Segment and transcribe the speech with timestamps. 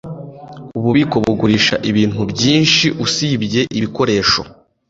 [0.77, 4.41] Ububiko bugurisha ibintu byinshi usibye ibikoresho